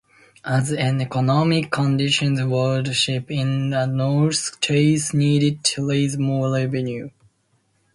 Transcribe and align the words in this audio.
As 0.43 0.71
economic 0.73 1.69
conditions 1.69 2.41
worsened 2.41 3.25
in 3.29 3.69
the 3.69 3.85
North, 3.85 4.59
Chase 4.59 5.13
needed 5.13 5.63
to 5.63 5.87
raise 5.87 6.17
more 6.17 6.51
revenue. 6.51 7.11